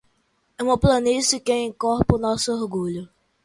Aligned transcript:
E 0.57 0.63
uma 0.63 0.79
planície 0.83 1.39
que 1.47 1.53
encorpa 1.53 2.17
nosso 2.17 2.51
orgulho 2.59 3.07